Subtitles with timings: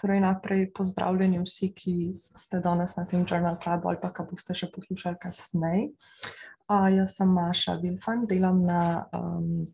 [0.00, 1.94] Torej, najprej pozdravljeni vsi, ki
[2.36, 5.90] ste danes na tem Journal Clubu ali pa ki boste še poslušali kasneje.
[6.70, 9.66] Uh, jaz sem Maša Vilfan, delam na um,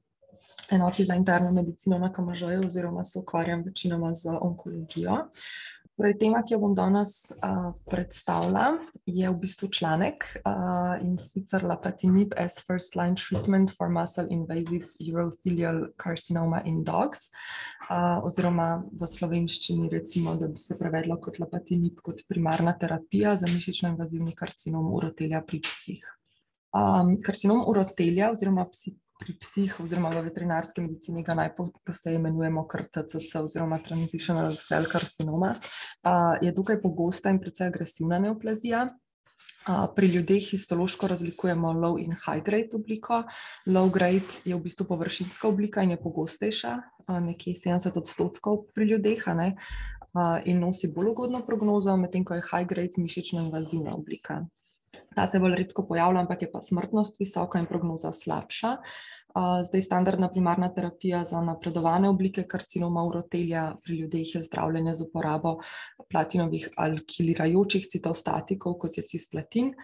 [0.73, 5.17] enoti za interno medicino na KMŽ-ju oziroma se ukvarjam večinoma z onkologijo.
[5.97, 8.75] Torej, tema, ki jo bom danes uh, predstavila,
[9.09, 14.91] je v bistvu članek uh, in sicer Lapatinib as first line treatment for muscle invasive
[15.01, 17.31] urothelial carcinoma in dogs,
[17.89, 23.49] uh, oziroma v slovenščini recimo, da bi se prevedlo kot Lapatinib kot primarna terapija za
[23.49, 26.05] mišično invazivni karcinom urotelja pri psih.
[26.77, 33.41] Um, karcinom urotelja oziroma psi pri psih, oziroma v veterinarski medicini ga najpogosteje imenujemo TCC,
[33.41, 35.55] oziroma Transitional Cell Carcinoma,
[36.41, 38.87] je tukaj pogosta in precej agresivna neoplazija.
[39.97, 43.23] Pri ljudeh histološko razlikujemo low in high grade obliko.
[43.67, 46.77] Low grade je v bistvu površinska oblika in je pogostejša,
[47.21, 49.23] nekje 70 odstotkov pri ljudeh,
[50.45, 54.47] in nosi bolj ugodno prognozo, medtem ko je high grade mišično invazivna oblika.
[55.15, 58.77] Ta se bolj redko pojavlja, ampak je pa smrtnost visoka in prognoza slabša.
[59.37, 65.59] Zdaj, standardna primarna terapija za napredovane oblike karcinoma urotelja pri ljudeh je zdravljenje z uporabo
[66.09, 69.75] platinovih alkilirajočih citostatikov, kot je cisplatin,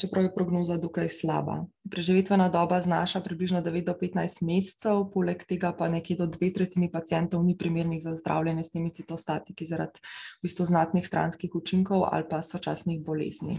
[0.00, 1.64] čeprav je prognoza dokaj slaba.
[1.90, 6.90] Preživetvena doba znaša približno 9 do 15 mesecev, poleg tega pa nekje do dve tretjini
[6.92, 12.28] pacijentov ni primernih za zdravljenje s temi citostatiki zaradi v bistvu znatnih stranskih učinkov ali
[12.30, 13.58] pa sočasnih bolezni.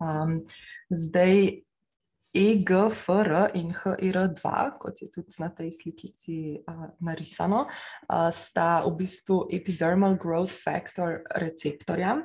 [0.00, 0.40] Um,
[0.90, 1.62] zdaj,
[2.30, 4.42] EGFR in HIR2,
[4.78, 11.26] kot je tudi na tej slikici uh, narisano, uh, sta v bistvu epidermal growth factor
[11.42, 12.20] receptorja.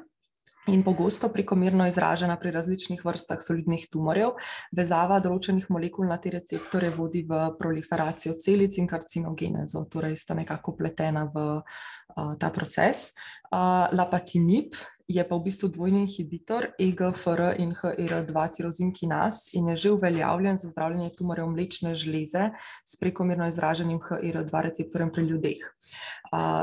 [0.66, 4.32] In pogosto prekomerno izražena pri različnih vrstah solidnih tumorjev,
[4.74, 10.74] vezava določenih molekul na te receptore vodi v proliferacijo celic in karcinogenezo, torej sta nekako
[10.80, 13.12] pletena v uh, ta proces.
[13.52, 14.74] Uh, lapatinib
[15.08, 20.70] je pa v bistvu dvojni inhibitor EGFR in HER2 tirozinkinas in je že uveljavljen za
[20.70, 22.50] zdravljenje tumorjev mlečne žleze
[22.86, 25.62] s prekomerno izraženim HER2 receptorjem pri ljudeh.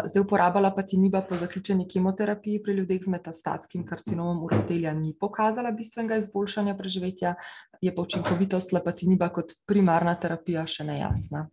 [0.05, 6.17] Zdaj uporaba lapatiniba po zaključeni kemoterapiji pri ljudeh z metastatskim karcinomom urotelja ni pokazala bistvenega
[6.17, 7.35] izboljšanja preživetja,
[7.81, 11.47] je pa učinkovitost lapatiniba kot primarna terapija še nejasna.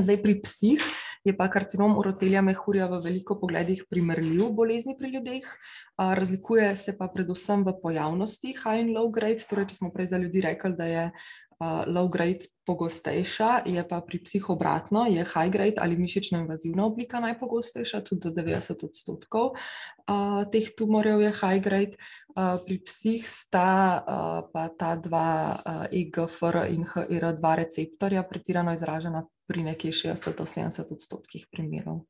[0.00, 0.84] Zdaj pri psih
[1.24, 5.44] je pa karcinom urotelja mehurja v veliko pogledih primerljiv bolezni pri ljudeh,
[5.98, 10.18] razlikuje se pa predvsem v pojavnosti high in low grade, torej če smo prej za
[10.18, 11.04] ljudi rekli, da je
[11.60, 17.20] low grade pogostejša, je pa pri psih obratno, je high grade ali mišično invazivna oblika
[17.20, 19.50] najpogostejša, tudi do 90 odstotkov
[20.52, 22.00] teh tumorjev je high grade.
[22.64, 23.68] Pri psih sta
[24.54, 25.60] pa ta dva
[25.92, 32.04] EGFR in HER2 receptorja pretirano izražena pri nekje 60-70 odstotkih primerov.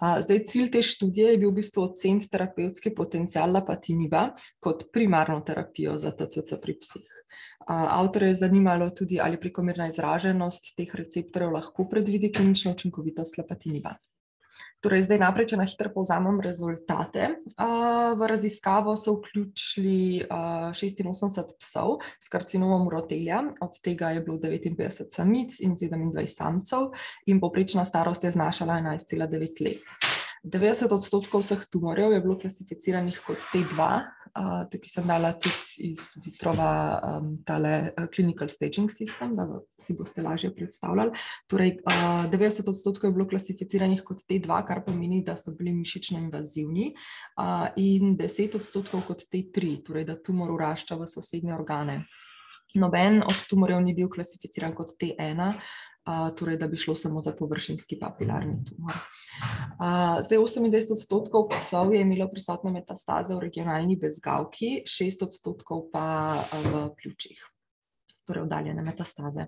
[0.00, 4.24] Zdaj, cilj te študije je bil v bistvu oceniti terapevtski potencial lapatiniba
[4.64, 7.12] kot primarno terapijo za TCC pri psih.
[7.68, 13.94] Avtor je zanimalo tudi, ali prekomerna izraženost teh receptorjev lahko predvidi klinično učinkovitost lapatiniba.
[14.84, 17.30] Torej, zdaj naprej, če na hitro povzamem rezultate.
[18.20, 25.56] V raziskavo so vključili 86 psov s karcinomom urotelja, od tega je bilo 59 samic
[25.64, 26.92] in 27 samcev
[27.24, 30.13] in poprečna starost je znašala 11,9 let.
[30.44, 36.10] 90 odstotkov vseh tumorjev je bilo klasificiranih kot T2, uh, tukaj sem dala tudi iz
[36.20, 39.46] Vitrova um, tale uh, clinical staging system, da
[39.80, 41.16] si boste lažje predstavljali.
[41.48, 46.20] Torej, uh, 90 odstotkov je bilo klasificiranih kot T2, kar pomeni, da so bili mišično
[46.20, 46.90] invazivni,
[47.40, 52.02] uh, in 10 odstotkov kot T3, torej da tumor urašča v sosednje organe.
[52.74, 55.40] Noben od tumorjev ni bil klasificiran kot T1,
[56.38, 58.98] torej da bi šlo samo za površinski papilarni tumor.
[60.26, 66.88] Zdaj, 28 odstotkov psov je imelo prisotne metastaze v regionalni bezgavki, 6 odstotkov pa v
[67.00, 67.53] pljučih
[68.26, 69.46] torej oddaljene metastaze.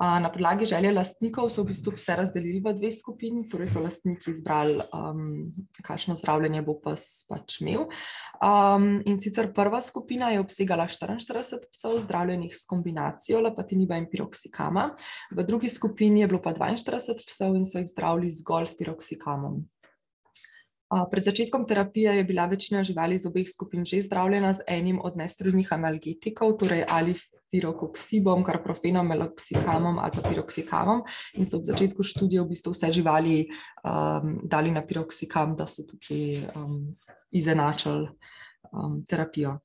[0.00, 4.32] Na podlagi želje lastnikov so v bistvu vse razdelili v dve skupini, torej so lastniki
[4.32, 5.44] izbrali, um,
[5.84, 7.86] kakšno zdravljenje bo pas pač imel.
[8.40, 14.90] Um, in sicer prva skupina je obsegala 44 psov, zdravljenih s kombinacijo lapatiniba in piroksikama,
[15.30, 19.62] v drugi skupini je bilo pa 42 psov in so jih zdravili zgolj s piroksikamom.
[21.10, 25.16] Pred začetkom terapije je bila večina živali iz obeh skupin že zdravljena z enim od
[25.16, 27.14] nesteroidnih analgetikov, torej ali
[27.54, 31.04] firokoksibom, karprofenom, meloksikamom ali pa piroksikamom.
[31.38, 33.36] In so v začetku študije v bistvu vse živali
[33.86, 36.96] um, dali na piroksikam, da so tukaj um,
[37.30, 38.10] izenačili
[38.72, 39.60] um, terapijo.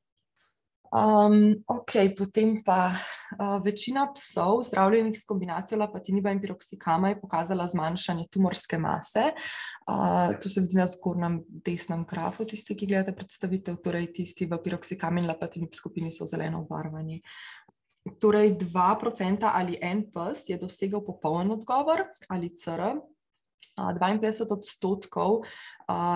[0.90, 7.68] Um, ok, potem pa uh, večina psov, zdravljenih s kombinacijo lapatiniba in piroksikama, je pokazala
[7.70, 9.28] zmanjšanje tumorske mase.
[9.86, 14.58] Uh, to se vidi na zgornjem desnem grafu, tisti, ki gledate predstavitev, torej tisti v
[14.64, 17.22] piroksikam in lapatinib skupini so zeleno obarvani.
[18.20, 22.96] Torej, 2% ali en pes je dosegel popoln odgovor ali CR,
[23.80, 25.44] 52 odstotkov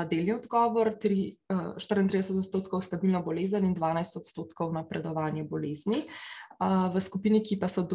[0.09, 6.03] delni odgovor, 34 odstotkov stabilna bolezen in 12 odstotkov napredovanje bolezni.
[6.93, 7.87] V skupini, ki pa so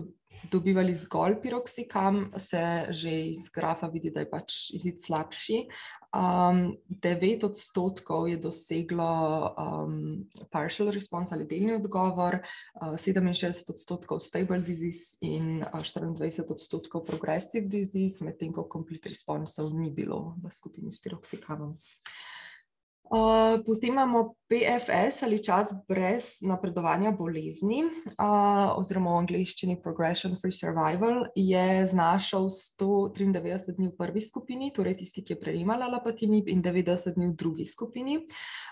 [0.50, 5.64] dobivali zgolj piroksikam, se že iz grafa vidi, da je pač izid slabši.
[6.08, 9.08] Um, 9 odstotkov je doseglo
[9.52, 12.38] um, partial response ali delni odgovor,
[12.80, 19.68] uh, 67 odstotkov stable disease in uh, 24 odstotkov progressive disease, medtem ko complete responsev
[19.76, 21.76] ni bilo v skupini s piroksikamom.
[21.76, 22.27] Uh,
[23.66, 31.26] potem imamo PFS ali čas brez napredovanja bolezni, uh, oziroma v angleščini Progression Free Survival,
[31.36, 37.16] je znašal 193 dni v prvi skupini, torej tisti, ki je prejemala lapatinib, in 90
[37.16, 38.18] dni v drugi skupini.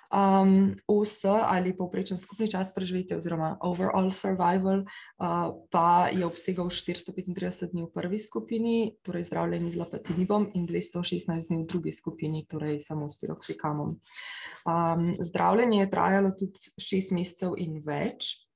[0.06, 4.84] Um, OS ali povprečen skupni čas preživetja, oziroma overall survival,
[5.18, 11.50] uh, pa je obsegal 435 dni v prvi skupini, torej zdravljeni z lapatinibom, in 216
[11.50, 13.98] dni v drugi skupini, torej samo s piroksikamom.
[14.66, 18.46] Um, zdravljenje je trajalo tudi šest mesecev in več.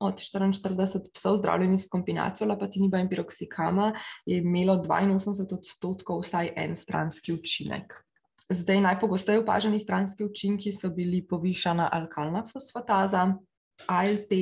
[0.00, 3.92] Od 44 psov, zdravljenih s kombinacijo lapatiniba in piroksikama,
[4.24, 8.09] je imelo 82 odstotkov vsaj en stranski učinek.
[8.50, 13.28] Zdaj, najpogosteje opaženi stranski učinki so bili povišana alkalna fosfataza,
[13.86, 14.32] ALT,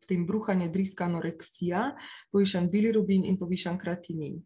[0.00, 1.90] potem bruhanje, driska, anoreksija,
[2.32, 4.40] povišan bilirubin in povišan kratinin.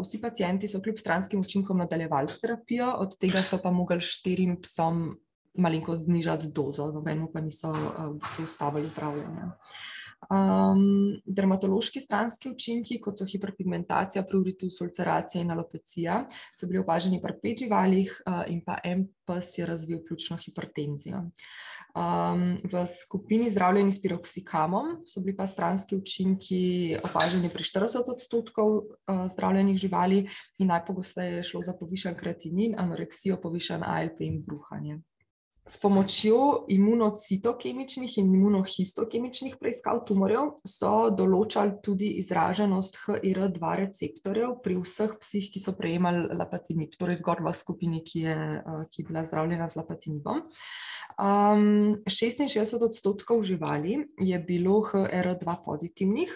[0.00, 4.56] Vsi pacijenti so kljub stranskim učinkom nadaljevali s terapijo, od tega so pa mogli štirim
[4.62, 5.10] psom
[5.58, 9.52] malenkost znižati dozo, nobeno pa niso v bistvu ustavili zdravljenja.
[10.26, 16.24] Um, dermatološki stranski učinki, kot so hiperpigmentacija, pruritus, ulceracija in alopecija,
[16.58, 21.22] so bili opaženi pri pet živalih uh, in pa en pes je razvil pljučno hipertenzijo.
[21.96, 28.74] Um, v skupini zdravljenih s piroksikamom so bili pa stranski učinki opaženi pri 40 odstotkov
[28.74, 30.24] uh, zdravljenih živali
[30.58, 34.98] in najpogosteje je šlo za povišan kretinin, anoreksijo, povišan ALP in bruhanje.
[35.68, 45.12] S pomočjo imunocitokemičnih in imunohistokemičnih preiskav tumorjev so določali tudi izraženost HIR2 receptorjev pri vseh
[45.20, 48.38] psih, ki so prejemali lapatinib, torej zgor v skupini, ki je,
[48.88, 50.46] ki je bila zdravljena z lapatinibom.
[51.18, 56.30] Um, 66 odstotkov živali je bilo HIR2 pozitivnih,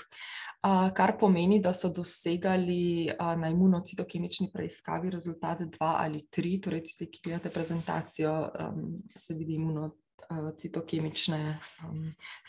[0.95, 7.21] kar pomeni, da so dosegali na imunocitokemični preiskavi rezultat 2 ali 3, torej tisti, ki
[7.25, 8.51] gledate prezentacijo,
[9.15, 11.59] se vidi imunocitokemične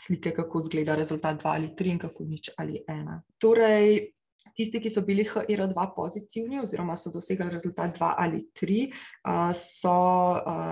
[0.06, 3.20] slike, kako izgleda rezultat 2 ali 3 in kako nič ali 1.
[3.38, 4.10] Torej,
[4.56, 8.92] tisti, ki so bili HIR2 pozitivni oziroma so dosegali rezultat 2 ali 3,
[9.54, 9.94] so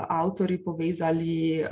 [0.08, 1.64] avtori povezali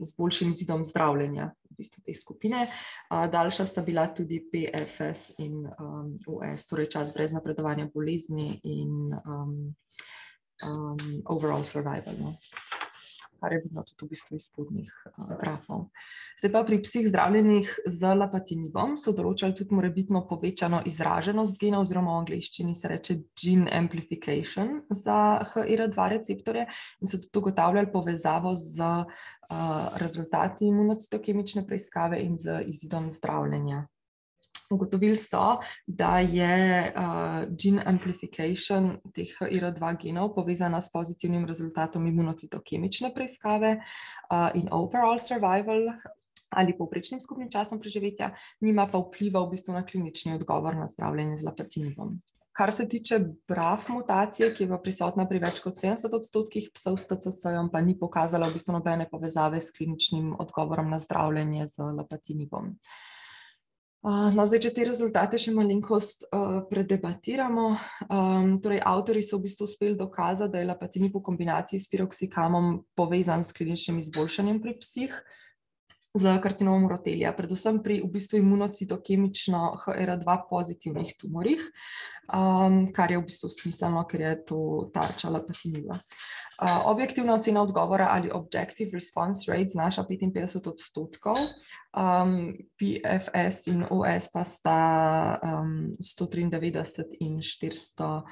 [0.00, 2.66] z boljšim izidom zdravljenja v bistvu te skupine.
[3.10, 9.74] Daljša sta bila tudi PFS in um, US, torej čas brez napredovanja bolezni in um,
[10.62, 12.14] um, overall survival.
[12.20, 12.34] No
[13.42, 15.88] kar je bilo tudi v bistvu iz spodnjih uh, grafov.
[16.38, 22.14] Zdaj pa pri psih zdravljenih z lapatinibom so določali tudi morebitno povečano izraženost gena, oziroma
[22.14, 26.68] v angleščini se reče gene amplification za HIR2 receptorje
[27.02, 29.26] in so tudi ugotavljali povezavo z uh,
[29.98, 33.82] rezultati imunocitokemične preiskave in z izidom zdravljenja.
[34.72, 36.54] Ugotovili so, da je
[36.88, 45.20] uh, gene amplification teh IR2 genov povezana s pozitivnim rezultatom imunocitokemične preiskave uh, in overall
[45.20, 45.92] survival
[46.52, 51.38] ali povprečnim skupnim časom preživetja, nima pa vpliva v bistvu na klinični odgovor na zdravljenje
[51.40, 52.18] z lapatinibom.
[52.52, 57.08] Kar se tiče BRAF mutacije, ki je prisotna pri več kot 70 odstotkih psov s
[57.08, 62.68] TCC-jem, pa ni pokazala v bistvu nobene povezave s kliničnim odgovorom na zdravljenje z lapatinibom.
[62.76, 63.21] Uh,
[64.02, 67.66] No, zdaj, če te rezultate še malenkost uh, predebatiramo,
[68.10, 72.80] um, torej avtori so v bistvu uspeli dokazati, da je lapatinib v kombinaciji s piroksikamom
[72.98, 75.14] povezan s kliničnim izboljšanjem pri psih,
[76.18, 81.62] z karcinomom rotelija, predvsem pri v bistvu imunocitokemično HR2 pozitivnih tumorih,
[82.26, 85.94] um, kar je v bistvu smiselno, ker je to tarča lapatinila.
[85.94, 86.41] Uh,
[86.84, 91.36] objektivna ocena odgovora ali objective response rate znaša 55 odstotkov,
[91.96, 98.22] um, PFS in OS pa sta um, 193 in 435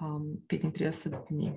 [0.00, 1.52] um, dni.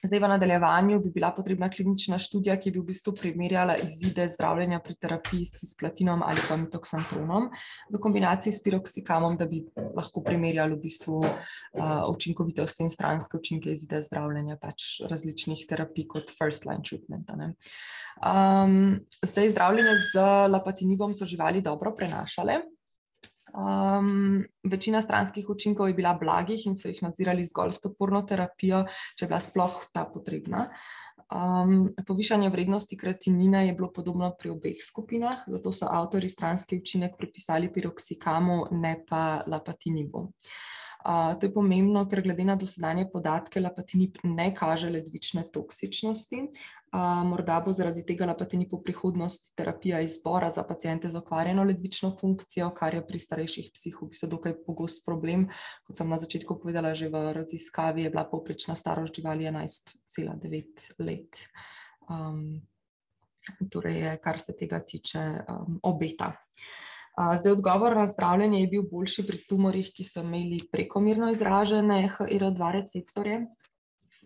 [0.00, 4.78] Zdaj, v nadaljevanju bi bila potrebna klinična študija, ki bi v bistvu primerjala izide zdravljenja
[4.80, 7.50] pri terapiji s cisplatinom ali pa mitoksantronom
[7.92, 13.76] v kombinaciji s piroksikamom, da bi lahko primerjali v bistvu uh, učinkovitost in stranske učinke
[13.76, 17.28] izide zdravljenja pač različnih terapij kot first line treatment.
[18.24, 22.62] Um, zdaj, zdravljenje z lapatinibom so živali dobro prenašale.
[23.50, 28.84] Um, večina stranskih učinkov je bila blagih in so jih nadzirali zgolj s podporno terapijo,
[29.16, 30.68] če je bila sploh ta potrebna.
[31.30, 37.14] Um, povišanje vrednosti kreatinina je bilo podobno pri obeh skupinah, zato so avtori stranski učinek
[37.18, 40.26] pripisali piroksikamu, ne pa lapatinibu.
[41.00, 46.42] Uh, to je pomembno, ker glede na dosedanje podatke lapatinib ne kaže ledvične toksičnosti,
[46.92, 52.70] morda bo zaradi tega lapatini po prihodnosti terapija izbora za pacijente z okvarjeno ledvično funkcijo,
[52.74, 55.46] kar je pri starejših psih v bistvu dokaj pogost problem.
[55.86, 61.46] Kot sem na začetku povedala, že v raziskavi je bila povprečna starost živali 11,9 let.
[62.10, 62.60] Um,
[63.70, 66.34] torej, je, kar se tega tiče, um, obeta.
[67.36, 72.72] Zdaj, odgovor na zdravljenje je bil boljši pri tumorjih, ki so imeli prekomirno izražene HIR2
[72.72, 73.40] receptorje,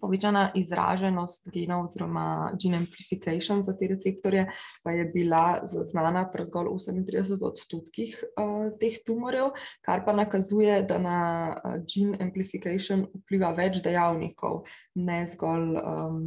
[0.05, 4.47] povečana izraženost genov oziroma gene amplification za te receptorje
[4.85, 10.99] pa je bila zaznana pri zgolj 38 odstotkih uh, teh tumorjev, kar pa nakazuje, da
[10.99, 11.21] na
[11.57, 14.65] uh, gene amplification vpliva več dejavnikov,
[15.01, 16.21] ne zgolj, um,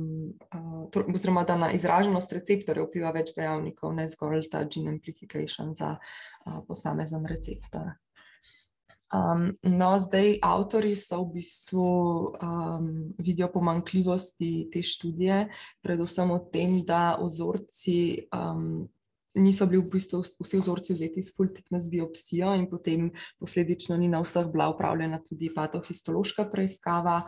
[0.57, 5.93] uh, oziroma da na izraženost receptorjev vpliva več dejavnikov, ne zgolj ta gene amplification za
[5.97, 7.93] uh, posamezen receptor.
[9.07, 11.87] Um, no, zdaj avtori so v bistvu
[12.35, 15.45] um, vidijo pomankljivosti te študije,
[15.79, 18.83] predvsem v tem, da vzorci um,
[19.39, 24.19] niso bili v bistvu vsi vzorci vzeti s full-thickness biopsijo in potem posledično ni na
[24.25, 27.21] vseh bila upravljena tudi patohistološka preiskava,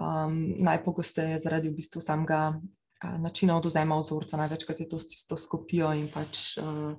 [0.00, 5.92] um, najpogosteje zaradi v bistvu samega uh, načina oduzema vzorca, največkrat je to s cistoskopijo
[5.92, 6.96] in pač uh,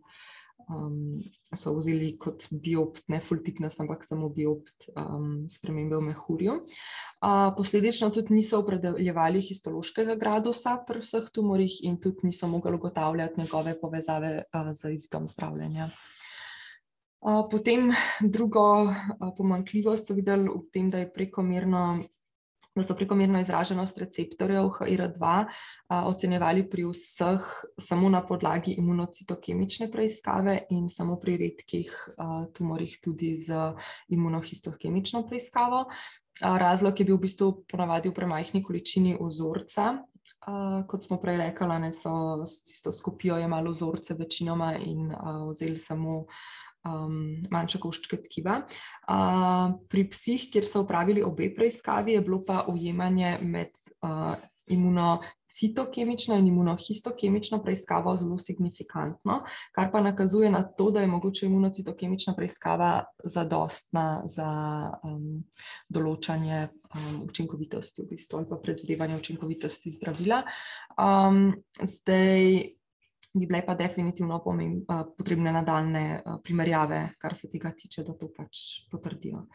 [0.69, 1.21] um,
[1.55, 6.55] so vzeli kot biopt, ne full thickness, ampak samo biopt um, spremembe v mehurju.
[7.19, 13.41] Uh, posledično tudi niso opredeljevali histološkega gradusa pri vseh tumorjih in tudi niso mogli ugotavljati
[13.41, 15.89] njegove povezave uh, z izidom zdravljenja.
[17.19, 18.93] Uh, potem drugo uh,
[19.37, 21.99] pomankljivost so videli v tem, da je prekomerno
[22.79, 25.45] da so prekomerno izraženost receptorjev HIR2
[25.89, 31.93] ocenjevali pri vseh samo na podlagi imunocitokemične preiskave in samo pri redkih
[32.55, 33.73] tumorjih tudi z
[34.09, 35.85] imunohistokemično preiskavo.
[36.41, 39.97] Razlog je bil v bistvu ponavadi v premajhni količini vzorca.
[40.47, 46.25] Uh, kot smo prej rekli, so s cistoskopijo jemali vzorce večinoma in uh, vzeli samo
[46.85, 48.61] um, manjše koščke tkiva.
[49.09, 53.73] Uh, pri psih, kjer so upravili obe preiskavi, je bilo pa ujemanje med
[54.05, 54.35] uh,
[54.69, 59.39] imunocitokemično in imunohistokemično preiskavo zelo signifikantno,
[59.75, 64.49] kar pa nakazuje na to, da je mogoče imunocitokemična preiskava zadostna za
[65.03, 65.43] um,
[65.89, 70.43] določanje um, učinkovitosti, v bistvu, ali pa predvidevanje učinkovitosti zdravila.
[71.01, 72.78] Um, zdaj,
[73.39, 76.05] bi bile pa definitivno pomemb, potrebne nadaljne
[76.43, 79.45] primerjave, kar se tega tiče, da to pač potrdijo.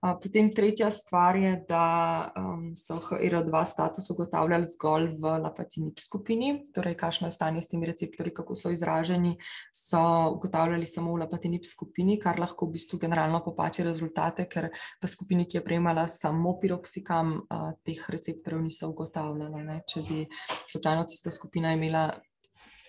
[0.00, 6.94] Potem tretja stvar je, da um, so HR2 status ugotavljali zgolj v lapatinib skupini, torej
[7.00, 9.34] kakšno je stanje s temi receptorji, kako so izraženi,
[9.74, 10.02] so
[10.34, 14.68] ugotavljali samo v lapatinib skupini, kar lahko v bistvu generalno popače rezultate, ker
[15.02, 19.64] v skupini, ki je prejemala samo piroksikam, uh, teh receptorjev niso ugotavljali.
[19.64, 19.80] Ne?
[19.88, 20.22] Če bi
[20.68, 22.10] slučajno tista skupina imela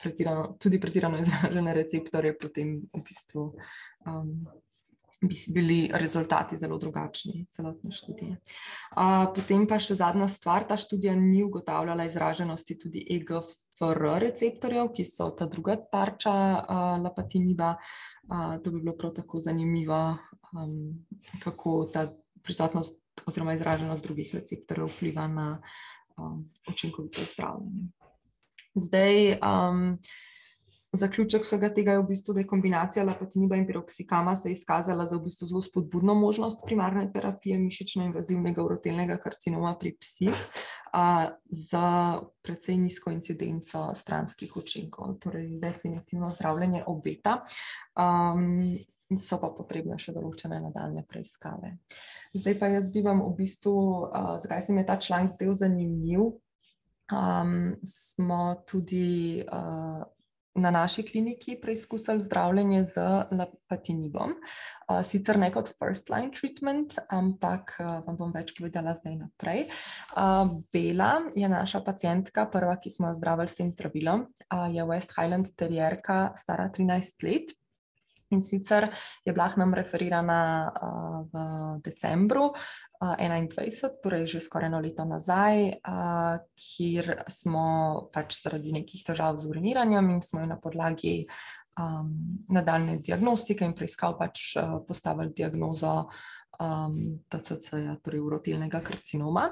[0.01, 3.51] pretirano, tudi pretirano izražene receptorje, potem v bistvu
[4.05, 4.31] um,
[5.21, 8.37] bi bili rezultati zelo drugačni, celotne študije.
[8.93, 15.05] Uh, potem pa še zadnja stvar, ta študija ni ugotavljala izraženosti tudi EGFR receptorjev, ki
[15.05, 17.75] so ta druga tarča uh, lapatiniba.
[18.29, 20.01] Uh, to bi bilo prav tako zanimivo,
[20.53, 20.77] um,
[21.43, 22.07] kako ta
[22.45, 25.61] prisotnost oziroma izraženost drugih receptorjev vpliva na
[26.17, 27.89] um, učinkovito zdravljenje.
[28.77, 29.97] Zdaj, um,
[30.93, 35.17] zaključek vsega tega je v bistvu, da je kombinacija lapatiniba in piroksikama se izkazala za
[35.17, 42.77] v bistvu zelo spodbudno možnost primarne terapije mišično-invazivnega urotelnega karcinoma pri psih uh, za precej
[42.77, 45.17] nizko incidenco stranskih učinkov.
[45.23, 47.41] Torej, definitivno zdravljenje obeta.
[47.95, 48.77] Um,
[49.23, 51.77] So pa potrebne še določene nadaljne preiskave.
[52.35, 53.71] Zdaj pa jaz bi vam v bistvu,
[54.03, 56.25] uh, zakaj se mi je ta članek zdel zanimiv,
[57.11, 60.03] um, smo tudi uh,
[60.57, 62.97] na naši kliniki preizkusili zdravljenje z
[63.31, 64.33] lapatinibom.
[64.87, 69.67] Uh, sicer ne kot first line treatment, ampak uh, vam bom več povedala zdaj naprej.
[70.15, 74.83] Uh, Bela je naša pacijentka, prva, ki smo jo zdravili s tem zdravilom, uh, je
[74.89, 77.53] West Highland terjerka, stara 13 let.
[78.35, 78.89] In sicer
[79.25, 81.35] je bila nam referirana uh, v
[81.83, 87.67] decembru uh, 2021, torej že skoraj eno leto nazaj, uh, kjer smo
[88.11, 91.23] pač zaradi nekih težav z uriniranjem in smo jo na podlagi
[91.79, 92.11] um,
[92.51, 96.09] nadaljne diagnostike in preiskav pač uh, postavili diagnozo
[96.59, 99.47] um, TCC-ja, torej urotilnega karcinoma.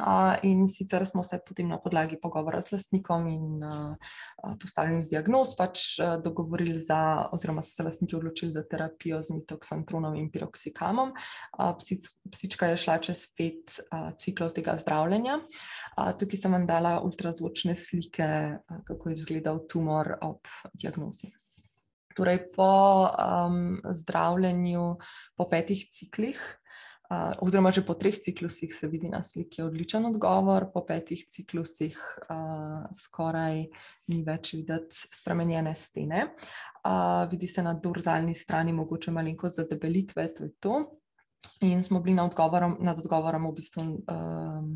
[0.00, 5.52] Uh, in sicer smo se potem na podlagi pogovora s lastnikom in uh, postavljenih diagnoz
[5.58, 11.12] pač uh, dogovorili za, oziroma so se lastniki odločili za terapijo z mitoksantronom in piroksikamom.
[11.58, 15.36] Uh, psic, psička je šla čez pet uh, ciklov tega zdravljenja.
[15.42, 21.34] Uh, tukaj sem vam dala ultrazvočne slike, uh, kako je izgledal tumor ob diagnozi.
[22.16, 22.72] Torej, po
[23.08, 24.96] um, zdravljenju,
[25.36, 26.40] po petih ciklih,
[27.12, 31.98] Uh, oziroma, že po treh ciklusih se vidi na sliki odličen odgovor, po petih ciklusih
[32.30, 33.66] uh, skoraj
[34.08, 36.22] ni več videti spremenjene stene.
[36.80, 40.78] Uh, vidi se na dorzalni strani mogoče malenkost zadebelitve, to je to.
[41.68, 44.72] In smo bili nad odgovorom, nad odgovorom v bistvu um,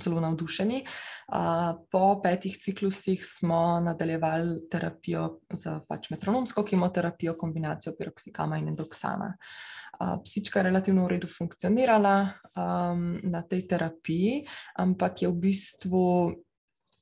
[0.00, 0.80] zelo navdušeni.
[1.28, 9.34] Uh, po petih ciklusih smo nadaljevali terapijo z pač metronomsko kemoterapijo, kombinacijo piroksikama in endoksana.
[10.00, 14.46] Psička relativno v redu funkcionirala um, na tej terapiji,
[14.80, 16.04] ampak je v bistvu,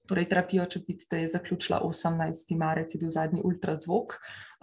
[0.08, 2.56] torej terapijo, če vidite, je zaključila 18.
[2.58, 4.16] marec, je bil zadnji ultrazvok,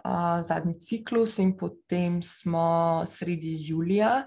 [0.03, 4.25] uh, zadnji ciklus in potem smo sredi julija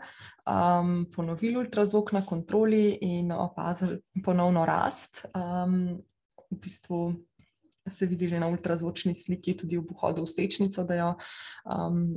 [0.49, 5.27] um, ponovili ultrazvok na kontroli in opazili ponovno rast.
[5.37, 6.01] Um,
[6.49, 7.13] v bistvu
[7.89, 11.11] se vidi že na ultrazvočni sliki, tudi v pohodu v sečnico, da jo
[11.65, 12.17] um,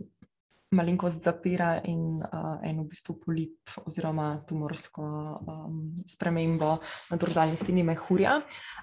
[0.72, 6.78] malenkost zapira in uh, en v bistvu polip oziroma tumorsko um, spremembo
[7.12, 8.38] na dorzalni steni mehurja.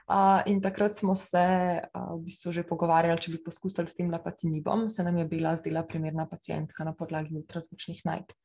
[0.05, 1.45] Uh, in takrat smo se
[1.81, 5.57] uh, v bistvu že pogovarjali, če bi poskusili s tem lapatinibom, se nam je bila
[5.57, 8.37] zdela primerna pacijentka na podlagi ultrazvočnih najd.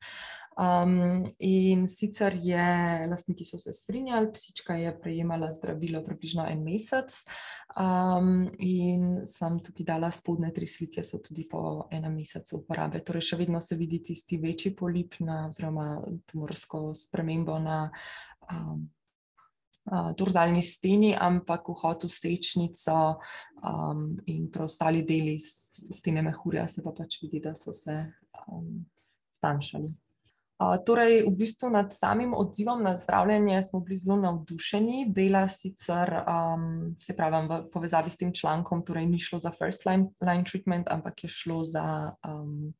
[0.56, 7.16] Um, in sicer je, lastniki so se strinjali, psička je prejemala zdravilo približno en mesec,
[7.74, 13.02] um, in sem tukaj dala spodne tri slike, so tudi po enem mesecu uporabe.
[13.02, 15.88] Torej, še vedno se vidi tisti večji polip, na, oziroma
[16.30, 17.80] tumorsko spremembo na
[18.46, 18.86] um,
[20.14, 22.94] dorzalni steni, ampak vhod v sečnico
[23.58, 27.98] um, in preostali deli stene mehurja se pa pač vidi, da so se
[28.46, 28.86] um,
[29.34, 30.03] stanjšali
[30.86, 35.06] torej, v bistvu nad samim odzivom na zdravljenje smo bili zelo navdušeni.
[35.10, 39.86] Bela sicer, um, se pravi, v povezavi s tem člankom, torej ni šlo za first
[39.86, 42.74] line, line treatment, ampak je šlo za um,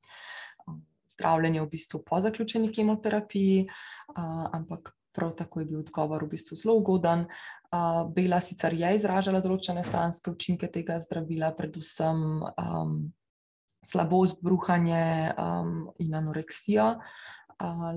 [1.14, 6.56] zdravljenje v bistvu po zaključeni kemoterapiji, uh, ampak prav tako je bil odgovor v bistvu
[6.56, 7.26] zelo ugoden.
[7.72, 12.42] Uh, Bela sicer je izražala določene stranske učinke tega zdravila, predvsem.
[12.54, 13.12] Um,
[13.84, 16.86] Slabost, bruhanje um, in anoreksija,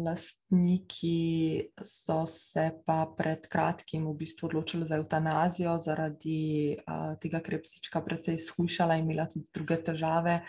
[0.03, 7.57] lastniki so se pa pred kratkim v bistvu odločili za eutanazijo zaradi a, tega, ker
[7.57, 10.41] je psička precej shujšala in imela tudi druge težave,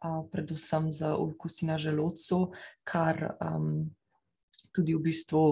[0.00, 2.52] a, predvsem z ulkusi na želodcu,
[2.84, 3.90] kar um,
[4.74, 5.44] tudi v bistvu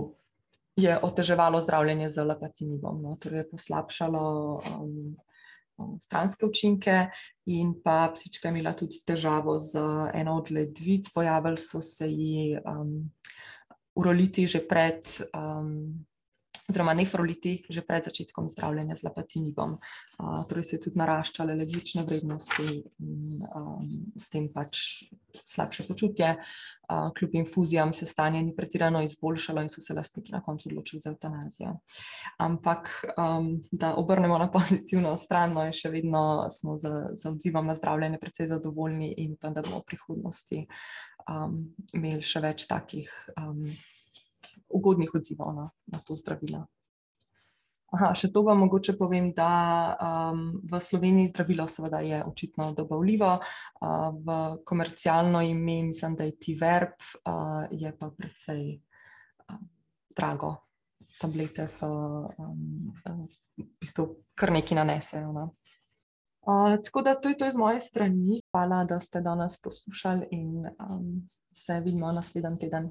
[0.77, 4.25] je oteževalo zdravljenje z lapatinibom, no, torej je poslabšalo
[4.59, 5.15] um,
[6.01, 7.07] stranske učinke,
[7.47, 9.81] in pa psička je imela tudi težavo z
[10.15, 13.11] eno od ledvic, pojavili so se ji um,
[13.95, 15.09] uroliti že pred.
[15.35, 16.07] Um,
[16.71, 19.77] oziroma nefroliti že pred začetkom zdravljenja z lapatinibom.
[20.19, 22.67] Uh, torej se je tudi naraščale ledvične vrednosti
[23.03, 23.21] in
[23.57, 25.05] um, s tem pač
[25.45, 26.37] slabše počutje.
[26.85, 31.01] Uh, kljub infuzijam se stanje ni pretirano izboljšalo in so se lastniki na koncu odločili
[31.01, 31.79] za eutanazijo.
[32.39, 37.75] Ampak, um, da obrnemo na pozitivno stran, no še vedno smo za, za odzivom na
[37.75, 40.65] zdravljenje precej zadovoljni in upam, da bomo v prihodnosti
[41.29, 41.61] um,
[41.93, 43.65] imeli še več takih um,
[44.69, 46.65] ugodnih odzivov na, na to zdravilo.
[47.95, 49.51] Aha, še to vam mogoče povem, da
[49.95, 56.35] um, v Sloveniji zdravilo seveda je očitno dobavljivo, uh, v komercialno ime mislim, da je
[56.35, 59.61] T-verb, uh, je pa predvsej uh,
[60.17, 60.57] drago.
[61.21, 61.93] Tablete so
[62.35, 65.31] um, v bistvu kar neki nanesejo.
[65.31, 65.45] No?
[66.43, 68.41] Uh, tako da to je to iz moje strani.
[68.51, 72.91] Hvala, da ste danes poslušali in um, se vidimo naslednji teden.